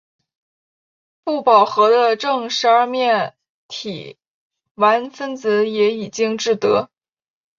[1.23, 3.35] 不饱和的正十二面
[3.67, 4.17] 体
[4.75, 6.89] 烷分子也已经制得。